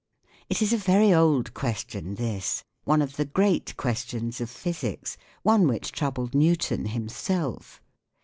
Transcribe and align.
It 0.49 0.63
is 0.63 0.73
a 0.73 0.77
very 0.77 1.13
old 1.13 1.53
question 1.53 2.15
this; 2.15 2.63
one 2.85 3.03
of 3.03 3.17
the 3.17 3.25
great 3.25 3.77
questions 3.77 4.41
of 4.41 4.49
Physics, 4.49 5.15
one 5.43 5.67
which 5.67 5.91
troubled 5.91 6.33
Newton 6.33 6.87
himself. 6.87 7.83